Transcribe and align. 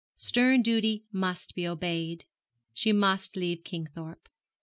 Stern 0.17 0.63
duty 0.63 1.05
must 1.11 1.53
be 1.53 1.67
obeyed, 1.67 2.25
She 2.73 2.91
must 2.91 3.35
leave 3.35 3.63
Kingthorpe. 3.63 4.29